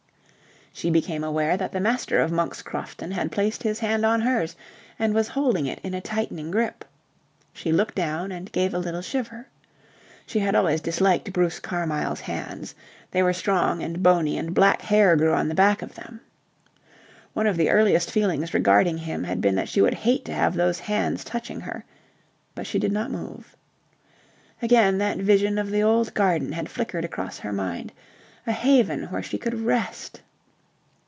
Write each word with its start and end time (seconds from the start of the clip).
She 0.73 0.89
became 0.89 1.23
aware 1.23 1.57
that 1.57 1.73
the 1.73 1.79
master 1.81 2.21
of 2.21 2.31
Monk's 2.31 2.63
Crofton 2.63 3.11
had 3.11 3.31
placed 3.31 3.61
his 3.61 3.79
hand 3.79 4.03
on 4.03 4.21
hers 4.21 4.55
and 4.97 5.13
was 5.13 5.27
holding 5.27 5.67
it 5.67 5.79
in 5.83 5.93
a 5.93 6.01
tightening 6.01 6.49
grip. 6.49 6.85
She 7.53 7.71
looked 7.73 7.93
down 7.93 8.31
and 8.31 8.51
gave 8.51 8.73
a 8.73 8.79
little 8.79 9.01
shiver. 9.01 9.47
She 10.25 10.39
had 10.39 10.55
always 10.55 10.81
disliked 10.81 11.33
Bruce 11.33 11.59
Carmyle's 11.59 12.21
hands. 12.21 12.73
They 13.11 13.21
were 13.21 13.33
strong 13.33 13.83
and 13.83 14.01
bony 14.01 14.37
and 14.39 14.55
black 14.55 14.81
hair 14.81 15.15
grew 15.17 15.33
on 15.33 15.49
the 15.49 15.53
back 15.55 15.81
of 15.83 15.93
them. 15.93 16.21
One 17.33 17.45
of 17.45 17.57
the 17.57 17.69
earliest 17.69 18.09
feelings 18.09 18.53
regarding 18.53 18.99
him 18.99 19.25
had 19.25 19.39
been 19.41 19.55
that 19.55 19.69
she 19.69 19.81
would 19.81 19.93
hate 19.93 20.23
to 20.25 20.33
have 20.33 20.55
those 20.55 20.79
hands 20.79 21.23
touching 21.23 21.59
her. 21.59 21.83
But 22.55 22.65
she 22.65 22.79
did 22.79 22.93
not 22.93 23.11
move. 23.11 23.55
Again 24.63 24.97
that 24.99 25.17
vision 25.17 25.59
of 25.59 25.69
the 25.69 25.83
old 25.83 26.13
garden 26.13 26.53
had 26.53 26.69
flickered 26.71 27.05
across 27.05 27.39
her 27.39 27.53
mind... 27.53 27.91
a 28.47 28.53
haven 28.53 29.03
where 29.07 29.21
she 29.21 29.37
could 29.37 29.59
rest... 29.59 30.21